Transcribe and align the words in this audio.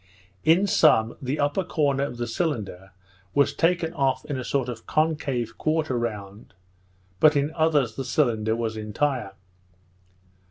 In 0.43 0.65
some, 0.65 1.15
the 1.21 1.39
upper 1.39 1.63
corner 1.63 2.03
of 2.05 2.17
the 2.17 2.25
cylinder 2.25 2.91
was 3.35 3.53
taken 3.53 3.93
off 3.93 4.25
in 4.25 4.35
a 4.35 4.43
sort 4.43 4.67
of 4.67 4.87
concave 4.87 5.59
quarter 5.59 5.95
round, 5.95 6.55
but 7.19 7.35
in 7.35 7.53
others 7.53 7.93
the 7.93 8.03
cylinder 8.03 8.55
was 8.55 8.75
entire. 8.75 9.33